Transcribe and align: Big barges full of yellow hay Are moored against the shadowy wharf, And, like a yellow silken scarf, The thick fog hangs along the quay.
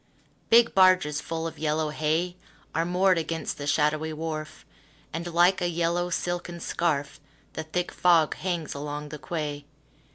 Big 0.49 0.73
barges 0.73 1.21
full 1.21 1.45
of 1.45 1.59
yellow 1.59 1.89
hay 1.91 2.35
Are 2.73 2.85
moored 2.85 3.19
against 3.19 3.59
the 3.59 3.67
shadowy 3.67 4.11
wharf, 4.11 4.65
And, 5.13 5.31
like 5.31 5.61
a 5.61 5.69
yellow 5.69 6.09
silken 6.09 6.59
scarf, 6.59 7.19
The 7.53 7.61
thick 7.65 7.91
fog 7.91 8.33
hangs 8.37 8.73
along 8.73 9.09
the 9.09 9.19
quay. 9.19 9.63